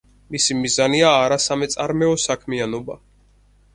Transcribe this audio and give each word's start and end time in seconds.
მისი 0.35 0.55
მიზანია 0.61 1.11
არასამეწარმეო 1.27 2.17
საქმიანობა. 2.27 2.99